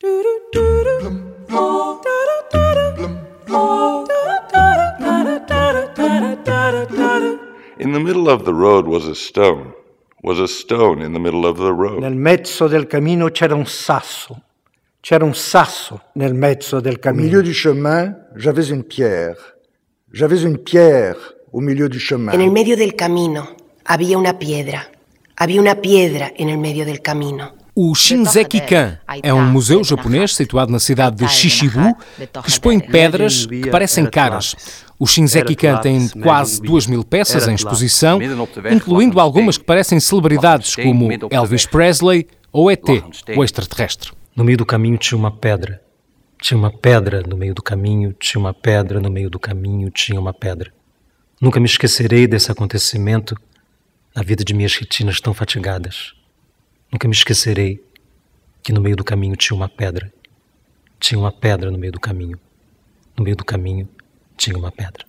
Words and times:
In 0.00 0.10
the 7.92 7.98
middle 8.00 8.28
of 8.28 8.44
the 8.44 8.54
road 8.54 8.86
was 8.86 9.08
a 9.08 9.14
stone. 9.16 9.72
Was 10.22 10.38
a 10.38 10.46
stone 10.46 11.02
in 11.02 11.12
the 11.14 11.18
middle 11.18 11.44
of 11.44 11.56
the 11.58 11.72
road. 11.72 11.98
Nel 12.00 12.14
mezzo 12.14 12.68
del 12.68 12.86
cammino 12.86 13.30
c'era 13.30 13.56
un 13.56 13.66
sasso. 13.66 14.40
C'era 15.00 15.24
un 15.24 15.34
sasso 15.34 16.00
nel 16.12 16.34
mezzo 16.34 16.78
del 16.78 16.94
Au 16.94 17.00
cammino. 17.00 17.24
milieu 17.24 17.42
du 17.42 17.52
chemin, 17.52 18.14
j'avais 18.36 18.68
une 18.70 18.84
pierre. 18.84 19.56
J'avais 20.12 20.42
une 20.44 20.58
pierre 20.58 21.16
au 21.50 21.60
milieu 21.60 21.88
du 21.88 21.98
chemin. 21.98 22.32
En 22.34 22.40
el 22.40 22.52
medio 22.52 22.76
del 22.76 22.94
camino 22.94 23.56
había 23.82 24.16
una 24.16 24.38
piedra. 24.38 24.88
Había 25.34 25.60
una 25.60 25.74
piedra 25.74 26.32
en 26.36 26.50
el 26.50 26.58
medio 26.58 26.84
del 26.84 27.00
camino. 27.00 27.57
O 27.80 27.94
Shinzeki-kan 27.94 28.98
é 29.22 29.32
um 29.32 29.46
museu 29.52 29.84
japonês 29.84 30.34
situado 30.34 30.72
na 30.72 30.80
cidade 30.80 31.14
de 31.14 31.28
Shishibu 31.28 31.96
que 32.42 32.50
expõe 32.50 32.80
pedras 32.80 33.46
que 33.46 33.70
parecem 33.70 34.04
caras. 34.04 34.56
O 34.98 35.06
Shinzeki-kan 35.06 35.80
tem 35.80 36.08
quase 36.08 36.60
duas 36.60 36.88
mil 36.88 37.04
peças 37.04 37.46
em 37.46 37.54
exposição, 37.54 38.18
incluindo 38.68 39.20
algumas 39.20 39.56
que 39.56 39.62
parecem 39.62 40.00
celebridades 40.00 40.74
como 40.74 41.08
Elvis 41.30 41.66
Presley 41.66 42.26
ou 42.50 42.68
ET, 42.68 42.82
o 43.36 43.44
extraterrestre. 43.44 44.10
No 44.34 44.42
meio 44.42 44.58
do 44.58 44.66
caminho 44.66 44.98
tinha 44.98 45.16
uma 45.16 45.30
pedra. 45.30 45.80
Tinha 46.42 46.58
uma 46.58 46.72
pedra 46.72 47.22
no 47.24 47.36
meio 47.36 47.54
do 47.54 47.62
caminho, 47.62 48.12
tinha 48.12 48.40
uma 48.40 48.52
pedra 48.52 48.98
no 48.98 49.08
meio 49.08 49.30
do 49.30 49.38
caminho, 49.38 49.88
tinha 49.88 50.18
uma 50.18 50.34
pedra. 50.34 50.72
Nunca 51.40 51.60
me 51.60 51.66
esquecerei 51.66 52.26
desse 52.26 52.50
acontecimento 52.50 53.36
na 54.16 54.24
vida 54.24 54.42
de 54.42 54.52
minhas 54.52 54.74
retinas 54.74 55.20
tão 55.20 55.32
fatigadas. 55.32 56.17
Nunca 56.90 57.06
me 57.06 57.14
esquecerei 57.14 57.82
que 58.62 58.72
no 58.72 58.80
meio 58.80 58.96
do 58.96 59.04
caminho 59.04 59.36
tinha 59.36 59.56
uma 59.56 59.68
pedra. 59.68 60.12
Tinha 60.98 61.18
uma 61.18 61.32
pedra 61.32 61.70
no 61.70 61.78
meio 61.78 61.92
do 61.92 62.00
caminho. 62.00 62.38
No 63.16 63.24
meio 63.24 63.36
do 63.36 63.44
caminho 63.44 63.88
tinha 64.36 64.56
uma 64.56 64.70
pedra. 64.70 65.07